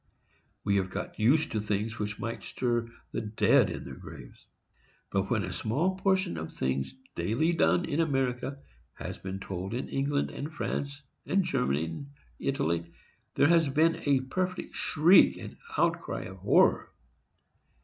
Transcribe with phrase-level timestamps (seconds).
[0.63, 4.47] We have got used to things which might stir the dead in their graves.
[5.11, 8.57] When but a small portion of the things daily done in America
[8.95, 12.07] has been told in England, and France, and Italy, and
[12.39, 12.91] Germany,
[13.35, 16.89] there has been a perfect shriek and outcry of horror.